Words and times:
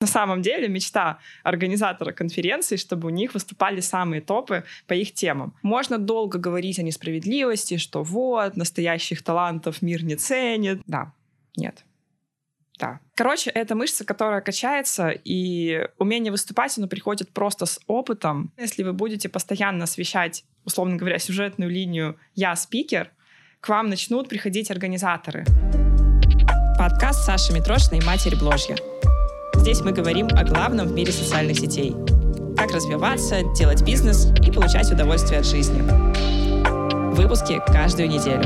На 0.00 0.06
самом 0.06 0.40
деле 0.40 0.66
мечта 0.66 1.18
организатора 1.42 2.12
конференции, 2.12 2.76
чтобы 2.76 3.08
у 3.08 3.10
них 3.10 3.34
выступали 3.34 3.80
самые 3.80 4.22
топы 4.22 4.64
по 4.86 4.94
их 4.94 5.12
темам. 5.12 5.54
Можно 5.62 5.98
долго 5.98 6.38
говорить 6.38 6.78
о 6.78 6.82
несправедливости, 6.82 7.76
что 7.76 8.02
вот, 8.02 8.56
настоящих 8.56 9.22
талантов 9.22 9.82
мир 9.82 10.02
не 10.02 10.16
ценит. 10.16 10.80
Да, 10.86 11.12
нет. 11.54 11.84
Да. 12.78 13.00
Короче, 13.14 13.50
это 13.50 13.74
мышца, 13.74 14.06
которая 14.06 14.40
качается, 14.40 15.10
и 15.10 15.86
умение 15.98 16.30
выступать, 16.32 16.78
оно 16.78 16.88
приходит 16.88 17.28
просто 17.34 17.66
с 17.66 17.78
опытом. 17.86 18.54
Если 18.56 18.82
вы 18.82 18.94
будете 18.94 19.28
постоянно 19.28 19.84
освещать, 19.84 20.44
условно 20.64 20.96
говоря, 20.96 21.18
сюжетную 21.18 21.70
линию 21.70 22.18
«я 22.34 22.56
спикер», 22.56 23.10
к 23.60 23.68
вам 23.68 23.90
начнут 23.90 24.30
приходить 24.30 24.70
организаторы. 24.70 25.44
Подкаст 26.78 27.26
Саши 27.26 27.52
Митрошиной 27.52 28.02
«Матери 28.02 28.36
Бложья». 28.36 28.76
Здесь 29.60 29.82
мы 29.82 29.92
говорим 29.92 30.26
о 30.28 30.42
главном 30.42 30.88
в 30.88 30.92
мире 30.94 31.12
социальных 31.12 31.58
сетей. 31.58 31.94
Как 32.56 32.70
развиваться, 32.70 33.42
делать 33.54 33.84
бизнес 33.84 34.32
и 34.40 34.50
получать 34.50 34.90
удовольствие 34.90 35.40
от 35.40 35.46
жизни. 35.46 35.82
Выпуски 37.14 37.60
каждую 37.66 38.08
неделю. 38.08 38.40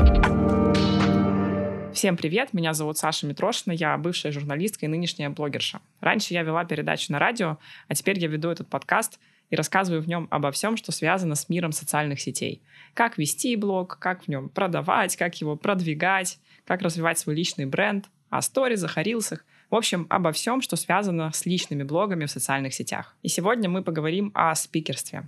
Всем 1.93 2.17
привет, 2.17 2.51
меня 2.51 2.73
зовут 2.73 2.97
Саша 2.97 3.25
Митрошина, 3.27 3.71
я 3.71 3.97
бывшая 3.97 4.33
журналистка 4.33 4.87
и 4.87 4.89
нынешняя 4.89 5.29
блогерша. 5.29 5.79
Раньше 6.01 6.33
я 6.33 6.43
вела 6.43 6.65
передачу 6.65 7.13
на 7.13 7.19
радио, 7.19 7.59
а 7.87 7.95
теперь 7.95 8.19
я 8.19 8.27
веду 8.27 8.49
этот 8.49 8.67
подкаст 8.67 9.17
и 9.49 9.55
рассказываю 9.55 10.01
в 10.01 10.09
нем 10.09 10.27
обо 10.31 10.51
всем, 10.51 10.75
что 10.75 10.91
связано 10.91 11.35
с 11.35 11.47
миром 11.47 11.71
социальных 11.71 12.19
сетей. 12.19 12.61
Как 12.93 13.17
вести 13.17 13.55
блог, 13.55 13.99
как 13.99 14.25
в 14.25 14.27
нем 14.27 14.49
продавать, 14.49 15.15
как 15.15 15.39
его 15.39 15.55
продвигать, 15.55 16.39
как 16.65 16.81
развивать 16.81 17.17
свой 17.17 17.35
личный 17.35 17.65
бренд, 17.65 18.09
о 18.29 18.41
сторизах, 18.41 18.97
о 18.97 19.03
рилсах, 19.03 19.45
в 19.69 19.75
общем, 19.75 20.07
обо 20.09 20.31
всем, 20.31 20.61
что 20.61 20.75
связано 20.75 21.31
с 21.33 21.45
личными 21.45 21.83
блогами 21.83 22.25
в 22.25 22.31
социальных 22.31 22.73
сетях. 22.73 23.15
И 23.23 23.27
сегодня 23.27 23.69
мы 23.69 23.83
поговорим 23.83 24.31
о 24.33 24.53
спикерстве. 24.55 25.27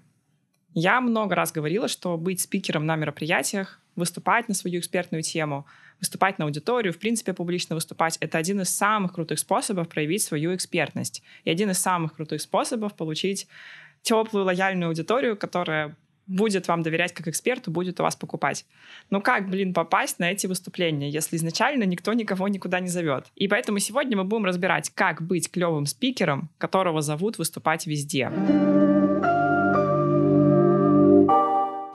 Я 0.74 1.02
много 1.02 1.36
раз 1.36 1.52
говорила, 1.52 1.88
что 1.88 2.18
быть 2.18 2.42
спикером 2.42 2.86
на 2.86 2.96
мероприятиях, 2.96 3.82
выступать 3.96 4.48
на 4.48 4.54
свою 4.54 4.80
экспертную 4.80 5.24
тему, 5.24 5.66
выступать 6.00 6.38
на 6.38 6.46
аудиторию, 6.46 6.94
в 6.94 7.00
принципе, 7.00 7.34
публично 7.34 7.76
выступать— 7.76 8.18
это 8.20 8.38
один 8.38 8.62
из 8.62 8.70
самых 8.70 9.14
крутых 9.14 9.40
способов 9.40 9.90
проявить 9.90 10.22
свою 10.22 10.54
экспертность. 10.56 11.24
И 11.46 11.50
один 11.50 11.72
из 11.72 11.80
самых 11.80 12.14
крутых 12.14 12.42
способов 12.42 12.94
получить 12.96 13.48
теплую, 14.04 14.46
лояльную 14.46 14.90
аудиторию, 14.90 15.36
которая 15.36 15.98
будет 16.28 16.68
вам 16.68 16.84
доверять 16.84 17.14
как 17.14 17.28
эксперту, 17.28 17.72
будет 17.72 18.00
у 18.00 18.04
вас 18.04 18.16
покупать. 18.16 18.66
Но 19.10 19.22
как, 19.22 19.50
блин, 19.50 19.74
попасть 19.74 20.20
на 20.20 20.32
эти 20.32 20.48
выступления, 20.48 21.10
если 21.10 21.38
изначально 21.38 21.84
никто 21.84 22.14
никого 22.14 22.48
никуда 22.48 22.80
не 22.80 22.90
зовет? 22.90 23.26
И 23.36 23.48
поэтому 23.48 23.80
сегодня 23.80 24.18
мы 24.18 24.24
будем 24.24 24.46
разбирать, 24.46 24.90
как 24.94 25.22
быть 25.22 25.50
клевым 25.50 25.86
спикером, 25.86 26.50
которого 26.58 27.02
зовут 27.02 27.38
выступать 27.38 27.88
везде. 27.88 28.32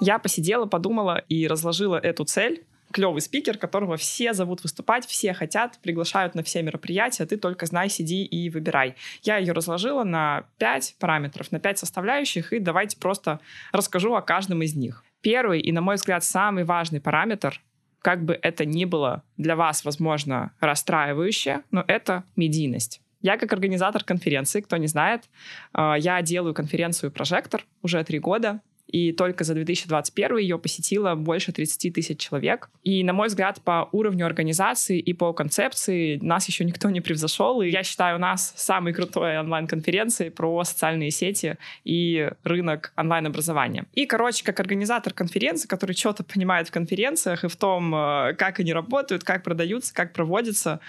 Я 0.00 0.18
посидела, 0.18 0.66
подумала 0.66 1.18
и 1.28 1.46
разложила 1.46 1.96
эту 1.96 2.24
цель 2.24 2.64
клевый 2.92 3.20
спикер, 3.20 3.58
которого 3.58 3.96
все 3.96 4.32
зовут 4.32 4.62
выступать, 4.62 5.06
все 5.06 5.32
хотят, 5.32 5.78
приглашают 5.82 6.34
на 6.34 6.42
все 6.42 6.62
мероприятия, 6.62 7.26
ты 7.26 7.36
только 7.36 7.66
знай, 7.66 7.88
сиди 7.88 8.24
и 8.24 8.50
выбирай. 8.50 8.94
Я 9.22 9.38
ее 9.38 9.52
разложила 9.52 10.04
на 10.04 10.44
5 10.58 10.96
параметров, 10.98 11.50
на 11.50 11.58
5 11.58 11.78
составляющих, 11.78 12.52
и 12.52 12.58
давайте 12.58 12.96
просто 12.96 13.40
расскажу 13.72 14.14
о 14.14 14.22
каждом 14.22 14.62
из 14.62 14.74
них. 14.74 15.04
Первый 15.20 15.60
и, 15.60 15.72
на 15.72 15.80
мой 15.80 15.96
взгляд, 15.96 16.24
самый 16.24 16.64
важный 16.64 17.00
параметр, 17.00 17.60
как 18.00 18.24
бы 18.24 18.38
это 18.42 18.64
ни 18.64 18.84
было 18.84 19.22
для 19.36 19.56
вас, 19.56 19.84
возможно, 19.84 20.52
расстраивающе, 20.60 21.62
но 21.70 21.84
это 21.86 22.24
медийность. 22.36 23.00
Я 23.20 23.38
как 23.38 23.52
организатор 23.52 24.02
конференции, 24.02 24.60
кто 24.60 24.76
не 24.76 24.88
знает, 24.88 25.30
э, 25.74 25.94
я 25.98 26.20
делаю 26.22 26.54
конференцию 26.54 27.12
«Прожектор» 27.12 27.64
уже 27.80 28.02
три 28.02 28.18
года 28.18 28.60
и 28.86 29.12
только 29.12 29.44
за 29.44 29.54
2021 29.54 30.38
ее 30.38 30.58
посетило 30.58 31.14
больше 31.14 31.52
30 31.52 31.94
тысяч 31.94 32.18
человек. 32.18 32.68
И, 32.82 33.02
на 33.04 33.12
мой 33.12 33.28
взгляд, 33.28 33.60
по 33.62 33.88
уровню 33.92 34.26
организации 34.26 34.98
и 34.98 35.12
по 35.12 35.32
концепции 35.32 36.18
нас 36.22 36.46
еще 36.48 36.64
никто 36.64 36.90
не 36.90 37.00
превзошел, 37.00 37.62
и 37.62 37.70
я 37.70 37.82
считаю 37.82 38.18
нас 38.18 38.52
самой 38.56 38.92
крутой 38.92 39.38
онлайн-конференцией 39.38 40.30
про 40.30 40.62
социальные 40.64 41.10
сети 41.10 41.56
и 41.84 42.30
рынок 42.44 42.92
онлайн-образования. 42.96 43.86
И, 43.94 44.06
короче, 44.06 44.44
как 44.44 44.60
организатор 44.60 45.12
конференции, 45.12 45.68
который 45.68 45.96
что-то 45.96 46.24
понимает 46.24 46.68
в 46.68 46.70
конференциях 46.72 47.44
и 47.44 47.48
в 47.48 47.56
том, 47.56 47.94
э, 47.94 48.34
как 48.34 48.60
они 48.60 48.72
работают, 48.72 49.24
как 49.24 49.42
продаются, 49.42 49.94
как 49.94 50.12
проводятся, 50.12 50.80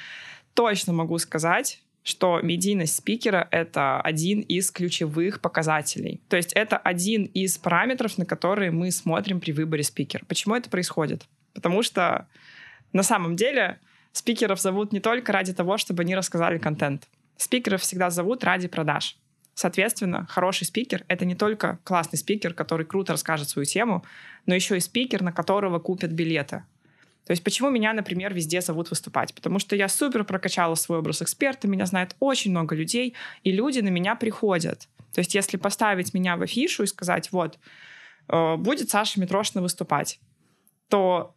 точно 0.53 0.93
могу 0.93 1.17
сказать, 1.17 1.82
что 2.03 2.41
медийность 2.41 2.97
спикера— 2.97 3.47
это 3.51 4.01
один 4.01 4.41
из 4.41 4.71
ключевых 4.71 5.39
показателей. 5.39 6.21
То 6.29 6.35
есть 6.35 6.51
это 6.53 6.77
один 6.77 7.23
из 7.23 7.57
параметров, 7.57 8.17
на 8.17 8.25
которые 8.25 8.71
мы 8.71 8.91
смотрим 8.91 9.39
при 9.39 9.53
выборе 9.53 9.83
спикера. 9.83 10.23
Почему 10.25 10.55
это 10.55 10.69
происходит? 10.69 11.23
Потому 11.53 11.81
что 11.81 12.27
на 12.91 13.03
самом 13.03 13.35
деле 13.35 13.79
спикеров 14.11 14.59
зовут 14.59 14.91
не 14.91 14.99
только 14.99 15.31
ради 15.31 15.53
того, 15.53 15.77
чтобы 15.77 16.03
они 16.03 16.15
рассказали 16.15 16.57
контент. 16.57 17.07
Спикеров 17.37 17.81
всегда 17.81 18.09
зовут 18.09 18.43
ради 18.43 18.67
продаж. 18.67 19.17
Соответственно, 19.55 20.25
хороший 20.29 20.65
спикер— 20.65 21.05
это 21.07 21.25
не 21.25 21.35
только 21.35 21.79
классный 21.83 22.17
спикер, 22.17 22.53
который 22.53 22.85
круто 22.85 23.13
расскажет 23.13 23.49
свою 23.49 23.65
тему, 23.65 24.03
но 24.45 24.55
еще 24.55 24.75
и 24.77 24.79
спикер, 24.79 25.21
на 25.21 25.31
которого 25.31 25.79
купят 25.79 26.11
билеты. 26.11 26.63
То 27.25 27.31
есть 27.31 27.43
почему 27.43 27.69
меня, 27.69 27.93
например, 27.93 28.33
везде 28.33 28.61
зовут 28.61 28.89
выступать? 28.89 29.33
Потому 29.33 29.59
что 29.59 29.75
я 29.75 29.87
супер 29.87 30.25
прокачала 30.25 30.75
свой 30.75 30.99
образ 30.99 31.21
эксперта, 31.21 31.67
меня 31.67 31.85
знает 31.85 32.15
очень 32.19 32.51
много 32.51 32.75
людей, 32.75 33.15
и 33.43 33.51
люди 33.51 33.79
на 33.79 33.89
меня 33.89 34.15
приходят. 34.15 34.89
То 35.13 35.19
есть 35.19 35.33
если 35.33 35.57
поставить 35.57 36.13
меня 36.13 36.35
в 36.35 36.41
афишу 36.41 36.83
и 36.83 36.87
сказать, 36.87 37.31
вот, 37.31 37.59
э, 38.27 38.55
будет 38.57 38.89
Саша 38.89 39.21
Митрошина 39.21 39.61
выступать, 39.61 40.19
то, 40.89 41.35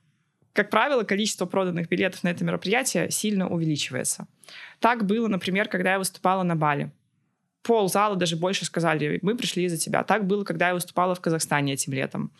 как 0.52 0.70
правило, 0.70 1.04
количество 1.04 1.46
проданных 1.46 1.88
билетов 1.88 2.24
на 2.24 2.28
это 2.28 2.44
мероприятие 2.44 3.10
сильно 3.10 3.48
увеличивается. 3.48 4.26
Так 4.80 5.06
было, 5.06 5.28
например, 5.28 5.68
когда 5.68 5.92
я 5.92 5.98
выступала 5.98 6.42
на 6.42 6.56
Бали. 6.56 6.90
Пол 7.62 7.88
зала 7.88 8.16
даже 8.16 8.36
больше 8.36 8.64
сказали, 8.64 9.18
мы 9.22 9.36
пришли 9.36 9.64
из-за 9.64 9.76
тебя. 9.76 10.04
Так 10.04 10.26
было, 10.26 10.44
когда 10.44 10.68
я 10.68 10.74
выступала 10.74 11.14
в 11.14 11.20
Казахстане 11.20 11.74
этим 11.74 11.92
летом 11.92 12.32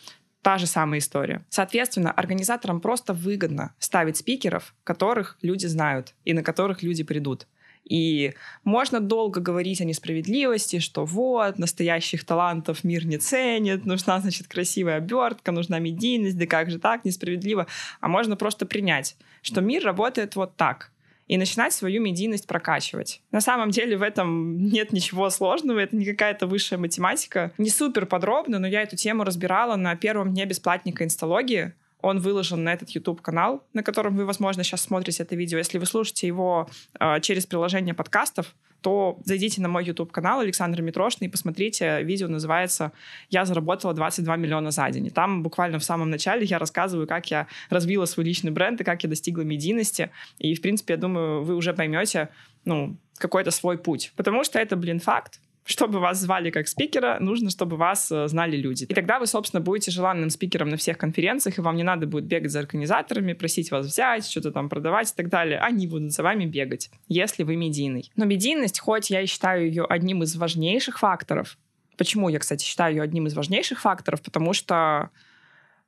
та 0.46 0.58
же 0.58 0.66
самая 0.68 1.00
история. 1.00 1.44
Соответственно, 1.48 2.12
организаторам 2.12 2.80
просто 2.80 3.12
выгодно 3.12 3.74
ставить 3.80 4.18
спикеров, 4.18 4.76
которых 4.84 5.38
люди 5.42 5.66
знают 5.66 6.14
и 6.24 6.32
на 6.34 6.44
которых 6.44 6.84
люди 6.84 7.02
придут. 7.02 7.48
И 7.82 8.32
можно 8.62 9.00
долго 9.00 9.40
говорить 9.40 9.80
о 9.80 9.84
несправедливости, 9.84 10.78
что 10.78 11.04
вот, 11.04 11.58
настоящих 11.58 12.24
талантов 12.24 12.84
мир 12.84 13.04
не 13.06 13.18
ценит, 13.18 13.86
нужна, 13.86 14.20
значит, 14.20 14.46
красивая 14.46 14.98
обертка, 14.98 15.50
нужна 15.50 15.80
медийность, 15.80 16.38
да 16.38 16.46
как 16.46 16.70
же 16.70 16.78
так, 16.78 17.04
несправедливо. 17.04 17.66
А 18.00 18.06
можно 18.06 18.36
просто 18.36 18.66
принять, 18.66 19.16
что 19.42 19.60
мир 19.60 19.82
работает 19.82 20.36
вот 20.36 20.54
так 20.54 20.92
и 21.26 21.36
начинать 21.36 21.72
свою 21.72 22.00
медийность 22.02 22.46
прокачивать. 22.46 23.20
На 23.32 23.40
самом 23.40 23.70
деле 23.70 23.96
в 23.96 24.02
этом 24.02 24.58
нет 24.58 24.92
ничего 24.92 25.30
сложного, 25.30 25.80
это 25.80 25.96
не 25.96 26.04
какая-то 26.04 26.46
высшая 26.46 26.76
математика. 26.76 27.52
Не 27.58 27.70
супер 27.70 28.06
подробно, 28.06 28.58
но 28.58 28.66
я 28.66 28.82
эту 28.82 28.96
тему 28.96 29.24
разбирала 29.24 29.76
на 29.76 29.96
первом 29.96 30.32
дне 30.32 30.44
бесплатника 30.46 31.04
инсталогии. 31.04 31.74
Он 32.00 32.20
выложен 32.20 32.62
на 32.62 32.72
этот 32.72 32.90
YouTube-канал, 32.90 33.64
на 33.72 33.82
котором 33.82 34.16
вы, 34.16 34.26
возможно, 34.26 34.62
сейчас 34.62 34.82
смотрите 34.82 35.22
это 35.22 35.34
видео. 35.34 35.58
Если 35.58 35.78
вы 35.78 35.86
слушаете 35.86 36.26
его 36.26 36.68
э, 37.00 37.20
через 37.20 37.46
приложение 37.46 37.94
подкастов, 37.94 38.54
то 38.80 39.18
зайдите 39.24 39.60
на 39.60 39.68
мой 39.68 39.84
YouTube-канал 39.84 40.40
Александр 40.40 40.82
Митрошный 40.82 41.28
и 41.28 41.30
посмотрите. 41.30 42.02
Видео 42.02 42.28
называется 42.28 42.92
«Я 43.30 43.44
заработала 43.44 43.94
22 43.94 44.36
миллиона 44.36 44.70
за 44.70 44.88
день». 44.90 45.06
И 45.06 45.10
там 45.10 45.42
буквально 45.42 45.78
в 45.78 45.84
самом 45.84 46.10
начале 46.10 46.44
я 46.44 46.58
рассказываю, 46.58 47.06
как 47.06 47.30
я 47.30 47.46
развила 47.70 48.06
свой 48.06 48.26
личный 48.26 48.50
бренд 48.50 48.80
и 48.80 48.84
как 48.84 49.02
я 49.02 49.08
достигла 49.08 49.42
медийности. 49.42 50.10
И, 50.38 50.54
в 50.54 50.62
принципе, 50.62 50.94
я 50.94 50.98
думаю, 50.98 51.42
вы 51.42 51.54
уже 51.54 51.72
поймете, 51.74 52.28
ну, 52.64 52.96
какой-то 53.18 53.50
свой 53.50 53.78
путь. 53.78 54.12
Потому 54.16 54.44
что 54.44 54.58
это, 54.58 54.76
блин, 54.76 55.00
факт 55.00 55.40
чтобы 55.66 55.98
вас 55.98 56.20
звали 56.20 56.50
как 56.50 56.68
спикера, 56.68 57.18
нужно, 57.18 57.50
чтобы 57.50 57.76
вас 57.76 58.10
э, 58.12 58.28
знали 58.28 58.56
люди. 58.56 58.84
И 58.84 58.94
тогда 58.94 59.18
вы, 59.18 59.26
собственно, 59.26 59.60
будете 59.60 59.90
желанным 59.90 60.30
спикером 60.30 60.68
на 60.68 60.76
всех 60.76 60.96
конференциях, 60.96 61.58
и 61.58 61.60
вам 61.60 61.76
не 61.76 61.82
надо 61.82 62.06
будет 62.06 62.24
бегать 62.24 62.52
за 62.52 62.60
организаторами, 62.60 63.32
просить 63.32 63.72
вас 63.72 63.86
взять, 63.86 64.26
что-то 64.26 64.52
там 64.52 64.68
продавать 64.68 65.10
и 65.10 65.14
так 65.16 65.28
далее. 65.28 65.58
Они 65.58 65.88
будут 65.88 66.12
за 66.12 66.22
вами 66.22 66.46
бегать, 66.46 66.88
если 67.08 67.42
вы 67.42 67.56
медийный. 67.56 68.12
Но 68.14 68.24
медийность, 68.24 68.78
хоть 68.78 69.10
я 69.10 69.20
и 69.22 69.26
считаю 69.26 69.66
ее 69.66 69.84
одним 69.84 70.22
из 70.22 70.36
важнейших 70.36 71.00
факторов, 71.00 71.58
почему 71.98 72.28
я, 72.28 72.38
кстати, 72.38 72.64
считаю 72.64 72.94
ее 72.94 73.02
одним 73.02 73.26
из 73.26 73.34
важнейших 73.34 73.80
факторов, 73.80 74.22
потому 74.22 74.52
что 74.52 75.10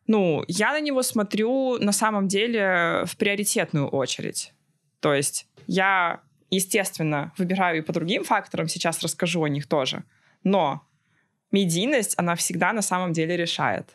ну, 0.09 0.43
я 0.49 0.73
на 0.73 0.81
него 0.81 1.03
смотрю 1.03 1.79
на 1.79 1.93
самом 1.93 2.27
деле 2.27 3.05
в 3.07 3.17
приоритетную 3.17 3.87
очередь. 3.87 4.53
То 4.99 5.15
есть 5.15 5.47
я 5.69 6.23
Естественно, 6.51 7.33
выбираю 7.37 7.79
и 7.79 7.83
по 7.83 7.93
другим 7.93 8.25
факторам, 8.25 8.69
сейчас 8.69 9.03
расскажу 9.03 9.43
о 9.43 9.49
них 9.49 9.67
тоже. 9.67 10.05
Но 10.45 10.83
медийность, 11.51 12.15
она 12.17 12.35
всегда 12.35 12.73
на 12.73 12.83
самом 12.83 13.13
деле 13.13 13.37
решает. 13.37 13.95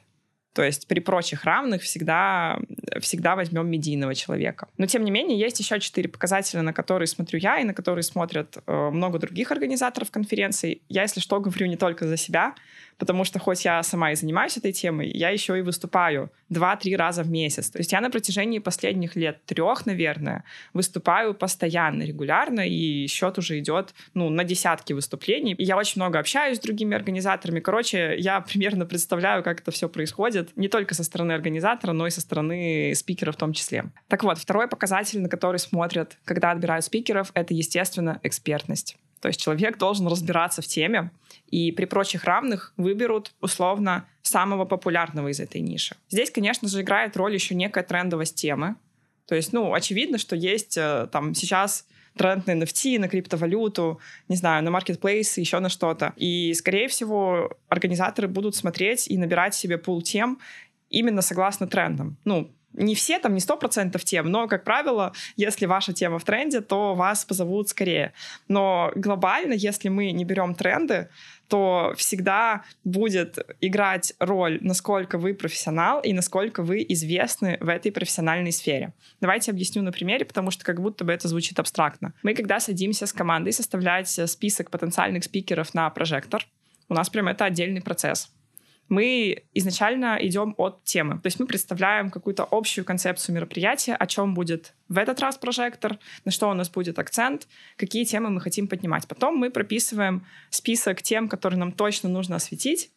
То 0.54 0.62
есть 0.62 0.88
при 0.88 1.00
прочих 1.00 1.46
равных 1.46 1.82
всегда, 1.82 2.60
всегда 3.02 3.36
возьмем 3.36 3.68
медийного 3.68 4.14
человека. 4.14 4.68
Но 4.78 4.86
тем 4.86 5.04
не 5.04 5.10
менее 5.10 5.38
есть 5.38 5.60
еще 5.60 5.80
четыре 5.80 6.10
показателя, 6.10 6.62
на 6.62 6.74
которые 6.74 7.08
смотрю 7.08 7.40
я 7.40 7.60
и 7.60 7.64
на 7.64 7.74
которые 7.74 8.04
смотрят 8.04 8.58
э, 8.68 8.90
много 8.92 9.18
других 9.18 9.52
организаторов 9.52 10.12
конференций. 10.12 10.84
Я, 10.90 11.02
если 11.02 11.22
что, 11.22 11.40
говорю 11.40 11.66
не 11.66 11.76
только 11.76 12.08
за 12.08 12.18
себя, 12.18 12.54
потому 12.98 13.24
что 13.24 13.40
хоть 13.40 13.66
я 13.66 13.82
сама 13.84 14.12
и 14.12 14.16
занимаюсь 14.16 14.58
этой 14.58 14.72
темой, 14.72 15.10
я 15.10 15.30
еще 15.30 15.58
и 15.58 15.62
выступаю 15.62 16.32
два-три 16.50 16.96
раза 16.96 17.24
в 17.24 17.30
месяц. 17.30 17.70
То 17.70 17.80
есть 17.80 17.92
я 17.92 18.02
на 18.02 18.10
протяжении 18.10 18.60
последних 18.60 19.16
лет 19.16 19.44
трех, 19.46 19.86
наверное, 19.86 20.44
выступаю 20.74 21.34
постоянно, 21.34 22.04
регулярно, 22.04 22.62
и 22.68 23.08
счет 23.08 23.38
уже 23.38 23.60
идет 23.60 23.94
ну, 24.14 24.30
на 24.30 24.44
десятки 24.44 24.94
выступлений. 24.94 25.54
И 25.54 25.64
я 25.64 25.78
очень 25.78 26.02
много 26.02 26.20
общаюсь 26.20 26.58
с 26.58 26.62
другими 26.62 26.96
организаторами. 26.96 27.60
Короче, 27.60 28.16
я 28.18 28.42
примерно 28.42 28.86
представляю, 28.86 29.44
как 29.44 29.62
это 29.62 29.72
все 29.72 29.90
происходит, 29.90 30.56
не 30.56 30.68
только 30.68 30.94
со 30.94 31.04
стороны 31.04 31.34
организатора, 31.34 31.94
но 31.94 32.08
и 32.08 32.12
со 32.12 32.22
стороны 32.22 32.94
спикера 32.96 33.32
в 33.32 33.38
том 33.38 33.54
числе. 33.54 33.86
Так 34.08 34.24
вот, 34.24 34.38
второй 34.38 34.68
показатель, 34.68 35.22
на 35.22 35.30
который 35.30 35.60
смотрят, 35.60 36.18
когда 36.26 36.52
отбирают 36.52 36.86
спикеров, 36.86 37.32
это, 37.34 37.54
естественно, 37.54 38.20
экспертность. 38.24 38.98
То 39.24 39.30
есть 39.30 39.40
человек 39.40 39.78
должен 39.78 40.06
разбираться 40.08 40.62
в 40.62 40.68
теме, 40.68 41.10
и 41.48 41.72
при 41.72 41.86
прочих 41.86 42.24
равных 42.24 42.74
выберут 42.78 43.34
условно 43.42 44.08
самого 44.22 44.66
популярного 44.66 45.30
из 45.30 45.40
этой 45.40 45.62
ниши. 45.62 45.96
Здесь, 46.10 46.32
конечно 46.32 46.68
же, 46.68 46.82
играет 46.82 47.16
роль 47.18 47.34
еще 47.34 47.56
некая 47.56 47.84
трендовость 47.84 48.36
темы. 48.36 48.76
То 49.28 49.36
есть, 49.36 49.54
ну, 49.54 49.74
очевидно, 49.74 50.18
что 50.18 50.36
есть 50.36 50.78
э, 50.78 51.08
там 51.12 51.34
сейчас 51.34 51.86
тренд 52.18 52.48
на 52.48 52.52
NFT, 52.52 53.00
на 53.00 53.08
криптовалюту, 53.08 54.00
не 54.28 54.36
знаю, 54.36 54.64
на 54.64 54.72
маркетплейс, 54.72 55.38
еще 55.38 55.60
на 55.60 55.70
что-то. 55.70 56.14
И, 56.16 56.54
скорее 56.54 56.88
всего, 56.88 57.52
организаторы 57.70 58.28
будут 58.28 58.56
смотреть 58.56 59.08
и 59.08 59.18
набирать 59.18 59.56
себе 59.56 59.78
пул 59.78 60.02
тем 60.02 60.40
именно 60.90 61.22
согласно 61.22 61.68
трендам. 61.68 62.18
Ну, 62.24 62.52
не 62.74 62.96
все, 62.96 63.20
там 63.20 63.34
не 63.34 63.40
сто 63.40 63.58
процентов 63.58 64.04
тем, 64.04 64.30
но, 64.30 64.48
как 64.48 64.64
правило, 64.64 65.14
если 65.36 65.66
ваша 65.66 65.94
тема 65.94 66.20
в 66.20 66.24
тренде, 66.24 66.62
то 66.62 66.96
вас 66.96 67.26
позовут 67.26 67.70
скорее. 67.70 68.14
Но 68.48 68.92
глобально, 68.96 69.54
если 69.54 69.90
мы 69.90 70.12
не 70.12 70.26
берем 70.26 70.56
тренды, 70.56 71.10
то 71.48 71.94
всегда 71.98 72.64
будет 72.84 73.38
играть 73.62 74.14
роль, 74.20 74.58
насколько 74.62 75.18
вы 75.18 75.34
профессионал 75.34 76.02
и 76.02 76.14
насколько 76.14 76.64
вы 76.64 76.84
известны 76.90 77.58
в 77.60 77.70
этой 77.70 77.92
профессиональной 77.92 78.52
сфере. 78.52 78.94
Давайте 79.22 79.52
объясню 79.52 79.84
на 79.84 79.92
примере, 79.92 80.26
потому 80.26 80.52
что 80.52 80.64
как 80.64 80.82
будто 80.82 81.04
бы 81.04 81.12
это 81.12 81.28
звучит 81.28 81.60
абстрактно. 81.60 82.14
Мы, 82.24 82.34
когда 82.34 82.60
садимся 82.60 83.06
с 83.06 83.14
командой 83.14 83.52
составлять 83.52 84.10
список 84.10 84.72
потенциальных 84.72 85.26
спикеров 85.26 85.74
на 85.74 85.90
прожектор, 85.90 86.46
у 86.90 86.94
нас 86.94 87.10
прям 87.10 87.28
это 87.28 87.46
отдельный 87.46 87.82
процесс 87.82 88.32
мы 88.90 89.44
изначально 89.54 90.18
идем 90.22 90.54
от 90.58 90.84
темы. 90.84 91.16
То 91.16 91.28
есть 91.28 91.40
мы 91.40 91.48
представляем 91.48 92.10
какую-то 92.10 92.48
общую 92.50 92.86
концепцию 92.86 93.36
мероприятия, 93.36 93.96
о 93.96 94.06
чем 94.08 94.34
будет 94.34 94.74
в 94.88 94.98
этот 94.98 95.20
раз 95.20 95.38
прожектор, 95.38 95.98
на 96.26 96.32
что 96.32 96.50
у 96.50 96.54
нас 96.54 96.70
будет 96.70 97.00
акцент, 97.00 97.48
какие 97.76 98.06
темы 98.06 98.30
мы 98.30 98.42
хотим 98.42 98.68
поднимать. 98.68 99.08
Потом 99.08 99.36
мы 99.36 99.50
прописываем 99.50 100.26
список 100.50 101.02
тем, 101.02 101.28
которые 101.28 101.60
нам 101.60 101.72
точно 101.72 102.10
нужно 102.10 102.36
осветить, 102.36 102.92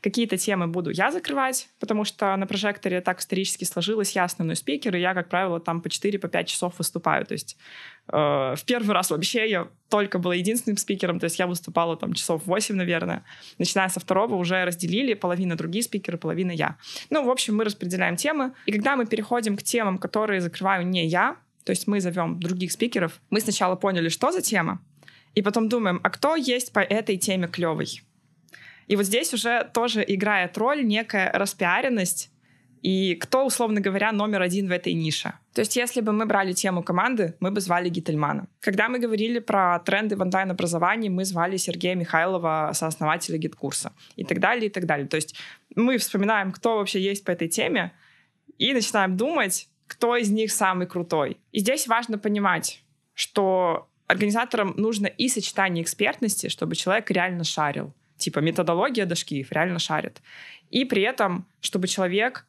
Какие-то 0.00 0.36
темы 0.36 0.66
буду 0.66 0.90
я 0.90 1.10
закрывать, 1.10 1.68
потому 1.78 2.04
что 2.04 2.36
на 2.36 2.46
прожекторе 2.46 3.00
так 3.00 3.20
исторически 3.20 3.64
сложилось, 3.64 4.12
я 4.12 4.24
основной 4.24 4.56
спикер, 4.56 4.96
и 4.96 5.00
я, 5.00 5.14
как 5.14 5.28
правило, 5.28 5.60
там 5.60 5.80
по 5.80 5.88
4-5 5.88 6.18
по 6.18 6.44
часов 6.44 6.74
выступаю. 6.78 7.26
То 7.26 7.32
есть 7.32 7.56
э, 8.08 8.16
в 8.16 8.64
первый 8.66 8.92
раз 8.92 9.10
вообще 9.10 9.48
я 9.48 9.68
только 9.88 10.18
была 10.18 10.34
единственным 10.34 10.76
спикером, 10.76 11.18
то 11.18 11.24
есть 11.24 11.38
я 11.38 11.46
выступала 11.46 11.96
там 11.96 12.12
часов 12.12 12.42
8, 12.46 12.74
наверное. 12.74 13.24
Начиная 13.58 13.88
со 13.88 14.00
второго 14.00 14.36
уже 14.36 14.64
разделили, 14.64 15.14
половина 15.14 15.56
другие 15.56 15.82
спикеры, 15.82 16.18
половина 16.18 16.52
я. 16.52 16.76
Ну, 17.10 17.24
в 17.24 17.30
общем, 17.30 17.56
мы 17.56 17.64
распределяем 17.64 18.16
темы. 18.16 18.52
И 18.66 18.72
когда 18.72 18.96
мы 18.96 19.06
переходим 19.06 19.56
к 19.56 19.62
темам, 19.62 19.98
которые 19.98 20.40
закрываю 20.40 20.86
не 20.86 21.06
я, 21.06 21.36
то 21.64 21.70
есть 21.70 21.86
мы 21.86 22.00
зовем 22.00 22.40
других 22.40 22.72
спикеров, 22.72 23.20
мы 23.30 23.40
сначала 23.40 23.76
поняли, 23.76 24.08
что 24.08 24.32
за 24.32 24.40
тема, 24.40 24.80
и 25.34 25.42
потом 25.42 25.68
думаем, 25.68 26.00
а 26.02 26.10
кто 26.10 26.34
есть 26.36 26.72
по 26.72 26.80
этой 26.80 27.16
теме 27.16 27.46
клевый? 27.46 28.02
И 28.90 28.96
вот 28.96 29.06
здесь 29.06 29.32
уже 29.32 29.70
тоже 29.72 30.04
играет 30.04 30.58
роль 30.58 30.84
некая 30.84 31.30
распиаренность 31.32 32.28
и 32.82 33.14
кто, 33.14 33.46
условно 33.46 33.80
говоря, 33.80 34.10
номер 34.10 34.42
один 34.42 34.66
в 34.66 34.72
этой 34.72 34.94
нише. 34.94 35.34
То 35.54 35.60
есть, 35.60 35.76
если 35.76 36.00
бы 36.00 36.10
мы 36.10 36.26
брали 36.26 36.54
тему 36.54 36.82
команды, 36.82 37.36
мы 37.38 37.52
бы 37.52 37.60
звали 37.60 37.88
Гительмана. 37.88 38.48
Когда 38.58 38.88
мы 38.88 38.98
говорили 38.98 39.38
про 39.38 39.78
тренды 39.78 40.16
в 40.16 40.22
онлайн-образовании, 40.22 41.08
мы 41.08 41.24
звали 41.24 41.56
Сергея 41.56 41.94
Михайлова, 41.94 42.72
сооснователя 42.74 43.38
GetCourse 43.38 43.92
и 44.16 44.24
так 44.24 44.40
далее, 44.40 44.66
и 44.66 44.70
так 44.70 44.86
далее. 44.86 45.06
То 45.06 45.16
есть 45.18 45.36
мы 45.76 45.96
вспоминаем, 45.98 46.50
кто 46.50 46.78
вообще 46.78 47.00
есть 47.00 47.24
по 47.24 47.30
этой 47.30 47.46
теме, 47.46 47.92
и 48.58 48.72
начинаем 48.72 49.16
думать, 49.16 49.68
кто 49.86 50.16
из 50.16 50.30
них 50.30 50.50
самый 50.50 50.88
крутой. 50.88 51.36
И 51.52 51.60
здесь 51.60 51.86
важно 51.86 52.18
понимать, 52.18 52.82
что 53.14 53.88
организаторам 54.08 54.74
нужно 54.76 55.06
и 55.06 55.28
сочетание 55.28 55.84
экспертности, 55.84 56.48
чтобы 56.48 56.74
человек 56.74 57.08
реально 57.12 57.44
шарил 57.44 57.94
типа 58.20 58.38
методология 58.40 59.06
дошкиев 59.06 59.52
реально 59.52 59.78
шарит. 59.78 60.22
И 60.70 60.84
при 60.84 61.02
этом, 61.02 61.46
чтобы 61.60 61.88
человек 61.88 62.46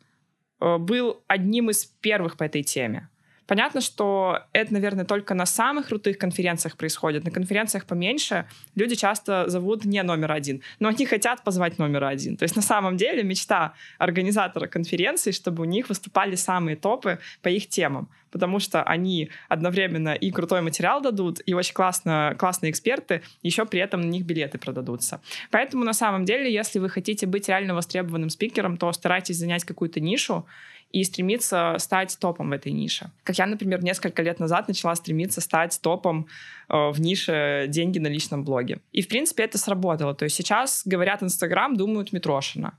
э, 0.60 0.78
был 0.78 1.24
одним 1.28 1.70
из 1.70 1.86
первых 1.86 2.38
по 2.38 2.44
этой 2.44 2.64
теме. 2.64 3.10
Понятно, 3.52 3.82
что 3.82 4.40
это, 4.54 4.72
наверное, 4.72 5.04
только 5.04 5.34
на 5.34 5.46
самых 5.46 5.88
крутых 5.88 6.18
конференциях 6.18 6.78
происходит. 6.78 7.26
На 7.26 7.32
конференциях 7.32 7.86
поменьше 7.86 8.46
люди 8.76 8.96
часто 8.96 9.50
зовут 9.50 9.84
не 9.84 10.02
номер 10.04 10.32
один, 10.32 10.62
но 10.80 10.88
они 10.88 11.06
хотят 11.06 11.44
позвать 11.44 11.78
номер 11.78 12.06
один. 12.06 12.38
То 12.38 12.44
есть 12.44 12.56
на 12.56 12.62
самом 12.62 12.96
деле 12.96 13.24
мечта 13.24 13.74
организатора 13.98 14.68
конференции, 14.68 15.32
чтобы 15.32 15.64
у 15.64 15.66
них 15.66 15.90
выступали 15.90 16.36
самые 16.36 16.78
топы 16.78 17.20
по 17.42 17.50
их 17.50 17.68
темам 17.68 18.08
потому 18.32 18.60
что 18.60 18.82
они 18.84 19.30
одновременно 19.50 20.14
и 20.14 20.32
крутой 20.32 20.62
материал 20.62 21.02
дадут, 21.02 21.42
и 21.46 21.54
очень 21.54 21.74
классно, 21.74 22.34
классные 22.40 22.72
эксперты, 22.72 23.22
еще 23.44 23.66
при 23.66 23.82
этом 23.82 24.00
на 24.00 24.06
них 24.06 24.26
билеты 24.26 24.58
продадутся. 24.58 25.20
Поэтому 25.52 25.84
на 25.84 25.94
самом 25.94 26.24
деле, 26.24 26.52
если 26.52 26.80
вы 26.80 26.90
хотите 26.90 27.28
быть 27.28 27.50
реально 27.50 27.76
востребованным 27.76 28.30
спикером, 28.30 28.78
то 28.78 28.92
старайтесь 28.94 29.38
занять 29.38 29.66
какую-то 29.66 30.00
нишу 30.00 30.46
и 30.92 31.04
стремиться 31.04 31.76
стать 31.80 32.18
топом 32.20 32.50
в 32.50 32.54
этой 32.54 32.72
нише. 32.72 33.12
Как 33.24 33.38
я, 33.38 33.46
например, 33.46 33.84
несколько 33.84 34.22
лет 34.22 34.40
назад 34.40 34.68
начала 34.68 34.96
стремиться 34.96 35.42
стать 35.42 35.80
топом 35.82 36.28
э, 36.70 36.90
в 36.92 37.00
нише 37.00 37.66
«Деньги 37.68 38.00
на 38.00 38.08
личном 38.08 38.44
блоге». 38.44 38.80
И, 38.92 39.02
в 39.02 39.08
принципе, 39.08 39.44
это 39.44 39.58
сработало. 39.58 40.14
То 40.14 40.26
есть 40.26 40.36
сейчас 40.36 40.84
говорят 40.86 41.24
Инстаграм, 41.24 41.76
думают 41.76 42.12
Митрошина. 42.12 42.78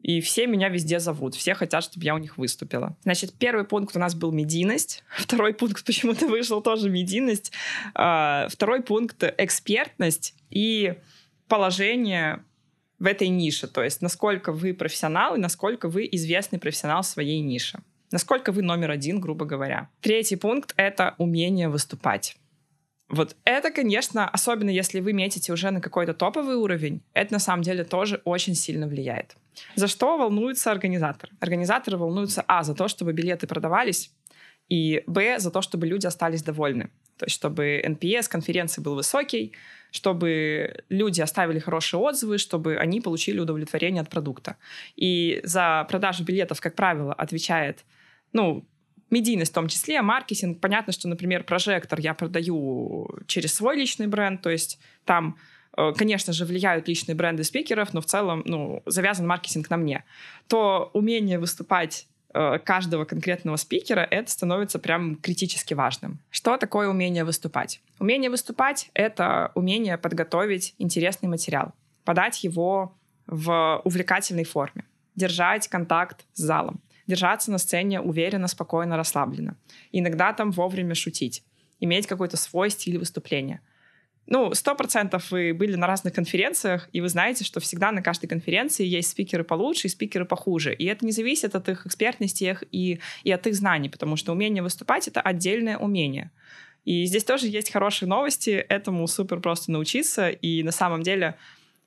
И 0.00 0.20
все 0.20 0.46
меня 0.46 0.68
везде 0.68 1.00
зовут, 1.00 1.34
все 1.34 1.54
хотят, 1.54 1.84
чтобы 1.84 2.04
я 2.04 2.14
у 2.14 2.18
них 2.18 2.38
выступила. 2.38 2.96
Значит, 3.02 3.34
первый 3.38 3.64
пункт 3.64 3.94
у 3.94 3.98
нас 3.98 4.14
был 4.14 4.32
медийность, 4.32 5.04
второй 5.16 5.54
пункт 5.54 5.84
почему-то 5.84 6.26
вышел 6.26 6.62
тоже 6.62 6.88
медийность, 6.88 7.52
а, 7.94 8.48
второй 8.48 8.82
пункт 8.82 9.22
экспертность 9.36 10.34
и 10.50 10.94
положение 11.46 12.42
в 13.02 13.06
этой 13.06 13.26
нише, 13.26 13.66
то 13.66 13.82
есть 13.82 14.00
насколько 14.00 14.52
вы 14.52 14.74
профессионал 14.74 15.34
и 15.34 15.40
насколько 15.40 15.88
вы 15.88 16.08
известный 16.12 16.60
профессионал 16.60 17.02
своей 17.02 17.40
нише. 17.40 17.80
Насколько 18.12 18.52
вы 18.52 18.62
номер 18.62 18.92
один, 18.92 19.18
грубо 19.18 19.44
говоря. 19.44 19.88
Третий 20.00 20.36
пункт— 20.36 20.72
это 20.76 21.16
умение 21.18 21.68
выступать. 21.68 22.36
Вот 23.08 23.34
это, 23.44 23.72
конечно, 23.72 24.28
особенно 24.28 24.70
если 24.70 25.00
вы 25.00 25.14
метите 25.14 25.52
уже 25.52 25.72
на 25.72 25.80
какой-то 25.80 26.14
топовый 26.14 26.54
уровень, 26.54 27.02
это 27.12 27.32
на 27.32 27.38
самом 27.40 27.62
деле 27.62 27.82
тоже 27.82 28.22
очень 28.24 28.54
сильно 28.54 28.86
влияет. 28.86 29.34
За 29.74 29.88
что 29.88 30.16
волнуются 30.16 30.70
организаторы? 30.70 31.32
Организаторы 31.40 31.96
волнуются, 31.96 32.44
а, 32.46 32.62
за 32.62 32.74
то, 32.74 32.86
чтобы 32.86 33.12
билеты 33.12 33.48
продавались, 33.48 34.12
и, 34.68 35.02
б, 35.08 35.40
за 35.40 35.50
то, 35.50 35.60
чтобы 35.60 35.88
люди 35.88 36.06
остались 36.06 36.44
довольны. 36.44 36.84
То 37.18 37.26
есть, 37.26 37.34
чтобы 37.34 37.82
NPS 37.84 38.28
конференции 38.28 38.80
был 38.80 38.94
высокий, 38.94 39.52
чтобы 39.92 40.84
люди 40.88 41.20
оставили 41.20 41.60
хорошие 41.60 42.00
отзывы, 42.00 42.38
чтобы 42.38 42.76
они 42.76 43.00
получили 43.00 43.38
удовлетворение 43.38 44.00
от 44.00 44.08
продукта. 44.08 44.56
И 44.96 45.40
за 45.44 45.86
продажу 45.88 46.24
билетов, 46.24 46.60
как 46.60 46.74
правило, 46.74 47.12
отвечает 47.12 47.84
ну, 48.32 48.66
медийность 49.10 49.52
в 49.52 49.54
том 49.54 49.68
числе, 49.68 50.00
маркетинг. 50.02 50.60
Понятно, 50.60 50.92
что, 50.92 51.08
например, 51.08 51.44
прожектор 51.44 52.00
я 52.00 52.14
продаю 52.14 53.08
через 53.26 53.54
свой 53.54 53.76
личный 53.76 54.06
бренд, 54.06 54.40
то 54.40 54.50
есть 54.50 54.80
там 55.04 55.36
э, 55.76 55.92
конечно 55.96 56.32
же, 56.32 56.46
влияют 56.46 56.88
личные 56.88 57.14
бренды 57.14 57.44
спикеров, 57.44 57.92
но 57.92 58.00
в 58.00 58.06
целом 58.06 58.42
ну, 58.46 58.82
завязан 58.86 59.26
маркетинг 59.26 59.68
на 59.68 59.76
мне, 59.76 60.04
то 60.48 60.90
умение 60.94 61.38
выступать 61.38 62.06
каждого 62.64 63.04
конкретного 63.04 63.56
спикера, 63.56 64.00
это 64.00 64.30
становится 64.30 64.78
прям 64.78 65.16
критически 65.16 65.74
важным. 65.74 66.18
Что 66.30 66.56
такое 66.56 66.88
умение 66.88 67.24
выступать? 67.24 67.80
Умение 67.98 68.30
выступать— 68.30 68.90
это 68.94 69.52
умение 69.54 69.98
подготовить 69.98 70.74
интересный 70.78 71.28
материал, 71.28 71.72
подать 72.04 72.44
его 72.44 72.96
в 73.26 73.80
увлекательной 73.84 74.44
форме, 74.44 74.84
держать 75.14 75.68
контакт 75.68 76.24
с 76.32 76.40
залом 76.40 76.80
держаться 77.06 77.50
на 77.50 77.58
сцене 77.58 78.00
уверенно, 78.00 78.48
спокойно, 78.48 78.96
расслабленно. 78.96 79.56
Иногда 79.90 80.32
там 80.32 80.50
вовремя 80.50 80.94
шутить, 80.94 81.42
иметь 81.80 82.06
какой-то 82.06 82.36
свой 82.36 82.70
стиль 82.70 82.98
выступления. 82.98 83.60
Ну, 84.26 84.54
сто 84.54 84.74
процентов 84.74 85.30
вы 85.30 85.52
были 85.52 85.74
на 85.74 85.86
разных 85.86 86.14
конференциях, 86.14 86.88
и 86.92 87.00
вы 87.00 87.08
знаете, 87.08 87.44
что 87.44 87.60
всегда 87.60 87.90
на 87.90 88.02
каждой 88.02 88.28
конференции 88.28 88.86
есть 88.86 89.10
спикеры 89.10 89.42
получше 89.42 89.88
и 89.88 89.90
спикеры 89.90 90.24
похуже. 90.24 90.72
И 90.74 90.84
это 90.86 91.04
не 91.04 91.12
зависит 91.12 91.54
от 91.54 91.68
их 91.68 91.86
экспертности 91.86 92.56
и, 92.70 93.00
и 93.24 93.32
от 93.32 93.46
их 93.46 93.54
знаний, 93.54 93.88
потому 93.88 94.16
что 94.16 94.32
умение 94.32 94.62
выступать— 94.62 95.08
это 95.08 95.20
отдельное 95.20 95.76
умение. 95.76 96.30
И 96.84 97.04
здесь 97.06 97.24
тоже 97.24 97.46
есть 97.48 97.70
хорошие 97.70 98.08
новости, 98.08 98.50
этому 98.50 99.06
супер 99.06 99.40
просто 99.40 99.70
научиться, 99.70 100.30
и 100.30 100.62
на 100.62 100.72
самом 100.72 101.02
деле 101.02 101.36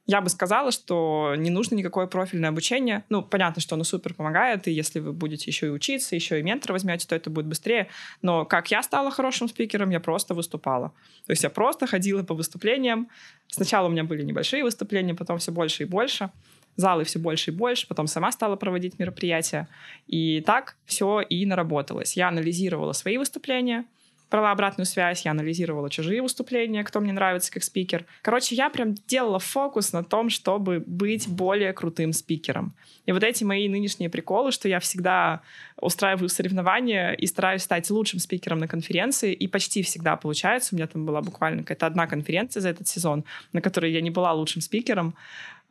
я 0.08 0.22
бы 0.22 0.30
сказала, 0.30 0.72
что 0.72 1.34
не 1.36 1.50
нужно 1.50 1.76
никакое 1.76 2.06
профильное 2.06 2.50
обучение. 2.50 3.04
Ну, 3.10 3.24
понятно, 3.24 3.62
что 3.62 3.76
оно 3.76 3.84
супер 3.84 4.14
помогает, 4.14 4.68
и 4.68 4.72
если 4.72 5.00
вы 5.00 5.14
будете 5.14 5.50
еще 5.50 5.68
и 5.68 5.70
учиться, 5.70 6.16
еще 6.16 6.40
и 6.40 6.44
ментора 6.44 6.74
возьмете, 6.74 7.08
то 7.08 7.16
это 7.16 7.30
будет 7.30 7.48
быстрее. 7.48 7.88
Но 8.22 8.46
как 8.46 8.70
я 8.70 8.84
стала 8.84 9.10
хорошим 9.10 9.48
спикером, 9.48 9.90
я 9.90 10.00
просто 10.00 10.36
выступала. 10.36 10.90
То 11.26 11.32
есть 11.32 11.44
я 11.44 11.50
просто 11.50 11.88
ходила 11.88 12.22
по 12.24 12.36
выступлениям. 12.36 13.10
Сначала 13.48 13.88
у 13.88 13.90
меня 13.90 14.04
были 14.04 14.22
небольшие 14.22 14.64
выступления, 14.64 15.16
потом 15.16 15.40
все 15.40 15.52
больше 15.52 15.84
и 15.84 15.86
больше. 15.88 16.30
Залы 16.76 17.06
все 17.06 17.20
больше 17.20 17.52
и 17.52 17.54
больше, 17.54 17.88
потом 17.88 18.06
сама 18.06 18.32
стала 18.32 18.58
проводить 18.58 19.00
мероприятия. 19.00 19.68
И 20.08 20.42
так 20.42 20.76
все 20.86 21.22
и 21.22 21.46
наработалось. 21.46 22.18
Я 22.18 22.28
анализировала 22.28 22.92
свои 22.92 23.18
выступления, 23.18 23.86
брала 24.30 24.52
обратную 24.52 24.86
связь, 24.86 25.26
я 25.26 25.32
анализировала 25.32 25.90
чужие 25.90 26.22
выступления, 26.22 26.84
кто 26.84 27.00
мне 27.00 27.14
нравится 27.14 27.52
как 27.52 27.64
спикер. 27.64 28.06
Короче, 28.22 28.56
я 28.56 28.70
прям 28.70 28.94
делала 29.08 29.40
фокус 29.40 29.94
на 29.94 30.04
том, 30.04 30.30
чтобы 30.30 30.84
быть 30.86 31.28
более 31.28 31.74
крутым 31.74 32.14
спикером. 32.14 32.74
И 33.06 33.12
вот 33.12 33.24
эти 33.24 33.44
мои 33.44 33.70
нынешние 33.70 34.10
приколы, 34.10 34.52
что 34.52 34.68
я 34.68 34.80
всегда 34.80 35.42
устраиваю 35.80 36.30
соревнования 36.30 37.12
и 37.12 37.28
стараюсь 37.28 37.64
стать 37.64 37.90
лучшим 37.90 38.20
спикером 38.20 38.60
на 38.60 38.68
конференции, 38.68 39.34
и 39.34 39.48
почти 39.48 39.84
всегда 39.84 40.16
получается. 40.16 40.74
У 40.74 40.78
меня 40.78 40.88
там 40.88 41.06
была 41.06 41.22
буквально 41.22 41.64
какая-то 41.64 41.86
одна 41.86 42.08
конференция 42.08 42.62
за 42.62 42.70
этот 42.70 42.88
сезон, 42.88 43.24
на 43.54 43.62
которой 43.62 43.92
я 43.92 44.02
не 44.02 44.10
была 44.10 44.34
лучшим 44.34 44.62
спикером. 44.62 45.16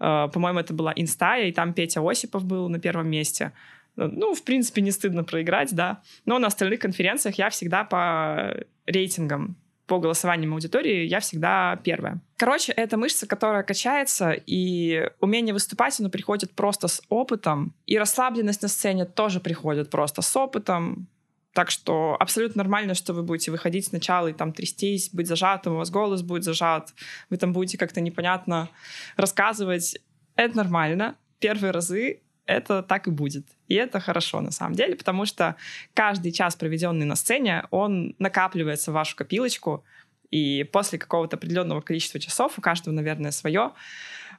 Uh, 0.01 0.29
по-моему, 0.31 0.59
это 0.59 0.75
была 0.75 0.93
Инстая, 0.97 1.47
и 1.47 1.53
там 1.53 1.73
Петя 1.73 2.01
Осипов 2.03 2.45
был 2.45 2.69
на 2.69 2.81
первом 2.81 3.09
месте. 3.09 3.53
Ну, 3.97 4.35
в 4.35 4.43
принципе, 4.43 4.83
не 4.83 4.91
стыдно 4.91 5.25
проиграть, 5.25 5.75
да. 5.75 6.03
Но 6.25 6.39
на 6.39 6.49
остальных 6.49 6.81
конференциях 6.81 7.37
я 7.37 7.51
всегда 7.51 7.85
по 7.85 8.55
рейтингам 8.87 9.57
по 9.87 9.99
голосованиям 9.99 10.55
аудитории 10.55 11.05
я 11.07 11.21
всегда 11.21 11.79
первая. 11.85 12.21
Короче, 12.37 12.73
это 12.73 12.97
мышца, 12.97 13.27
которая 13.27 13.63
качается, 13.63 14.33
и 14.33 15.11
умение 15.21 15.53
выступать, 15.53 16.01
оно 16.01 16.09
приходит 16.09 16.53
просто 16.53 16.89
с 16.89 17.03
опытом, 17.09 17.75
и 17.87 17.99
расслабленность 17.99 18.63
на 18.63 18.69
сцене 18.69 19.05
тоже 19.05 19.41
приходит 19.41 19.91
просто 19.91 20.23
с 20.23 20.37
опытом. 20.37 21.09
Так 21.53 21.71
что 21.71 22.17
абсолютно 22.19 22.63
нормально, 22.63 22.95
что 22.95 23.13
вы 23.13 23.23
будете 23.23 23.51
выходить 23.51 23.87
сначала 23.87 24.29
и 24.29 24.33
там 24.33 24.53
трястись, 24.53 25.11
быть 25.13 25.29
зажатым, 25.29 25.75
у 25.75 25.77
вас 25.77 25.91
голос 25.91 26.23
будет 26.23 26.45
зажат, 26.45 26.93
вы 27.31 27.37
там 27.37 27.53
будете 27.53 27.79
как-то 27.79 28.01
непонятно 28.01 28.71
рассказывать. 29.17 29.97
Это 30.35 30.57
нормально. 30.57 31.15
Первые 31.39 31.71
разы 31.71 32.23
это 32.47 32.83
так 32.83 33.07
и 33.07 33.11
будет. 33.11 33.47
И 33.69 33.75
это 33.75 34.01
хорошо 34.01 34.41
на 34.41 34.51
самом 34.51 34.75
деле, 34.75 34.97
потому 34.97 35.27
что 35.27 35.57
каждый 35.95 36.33
час, 36.33 36.57
проведенный 36.57 37.07
на 37.07 37.17
сцене, 37.17 37.67
он 37.71 38.15
накапливается 38.19 38.91
в 38.91 38.95
вашу 38.95 39.17
копилочку, 39.17 39.85
и 40.31 40.65
после 40.65 40.99
какого-то 40.99 41.37
определенного 41.37 41.81
количества 41.81 42.19
часов, 42.19 42.59
у 42.59 42.61
каждого, 42.61 42.93
наверное, 42.93 43.31
свое, 43.31 43.73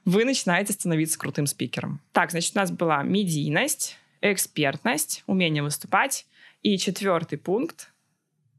вы 0.04 0.24
начинаете 0.24 0.72
становиться 0.72 1.18
крутым 1.18 1.46
спикером. 1.46 2.00
Так, 2.12 2.30
значит, 2.30 2.54
у 2.54 2.58
нас 2.58 2.70
была 2.70 3.02
медийность, 3.02 3.96
экспертность, 4.20 5.24
умение 5.26 5.62
выступать. 5.62 6.26
И 6.62 6.78
четвертый 6.78 7.38
пункт, 7.38 7.92